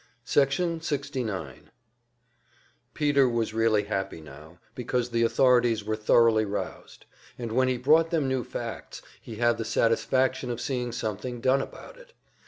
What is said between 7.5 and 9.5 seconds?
when he brought them new facts, he